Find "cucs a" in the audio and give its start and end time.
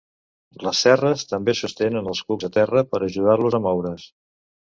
2.31-2.49